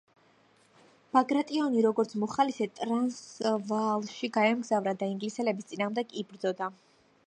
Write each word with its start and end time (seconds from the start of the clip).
ბაგრატიონი, 1.17 1.83
როგორც 1.87 2.15
მოხალისე, 2.23 2.69
ტრანსვაალში 2.79 4.31
გაემგზავრა 4.41 4.99
და 5.05 5.15
ინგლისელების 5.17 5.71
წინააღმდეგ 5.73 6.19
იბრძოდა. 6.25 6.77